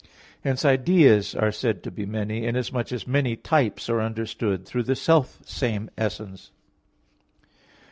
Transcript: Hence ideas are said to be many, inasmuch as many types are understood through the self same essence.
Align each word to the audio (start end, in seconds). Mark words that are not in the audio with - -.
Hence 0.43 0.65
ideas 0.65 1.35
are 1.35 1.51
said 1.51 1.83
to 1.83 1.91
be 1.91 2.07
many, 2.07 2.43
inasmuch 2.43 2.91
as 2.91 3.05
many 3.05 3.35
types 3.35 3.87
are 3.87 4.01
understood 4.01 4.65
through 4.65 4.81
the 4.81 4.95
self 4.95 5.37
same 5.47 5.91
essence. 5.95 6.49